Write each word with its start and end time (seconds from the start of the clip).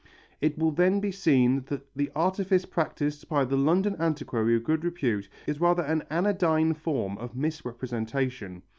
It 0.41 0.57
will 0.57 0.71
then 0.71 0.99
be 0.99 1.11
seen 1.11 1.61
that 1.67 1.85
the 1.95 2.09
artifice 2.15 2.65
practised 2.65 3.29
by 3.29 3.45
the 3.45 3.55
London 3.55 3.95
antiquary 3.99 4.55
of 4.55 4.63
good 4.63 4.83
repute 4.83 5.29
is 5.45 5.61
rather 5.61 5.83
an 5.83 6.01
anodyne 6.09 6.73
form 6.73 7.19
of 7.19 7.35
misrepresentation. 7.35 8.63